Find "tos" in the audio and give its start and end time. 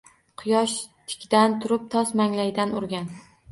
1.97-2.17